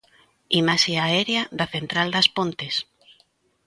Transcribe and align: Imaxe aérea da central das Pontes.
Imaxe 0.61 0.93
aérea 1.05 1.43
da 1.57 1.65
central 1.75 2.07
das 2.15 2.27
Pontes. 2.35 2.75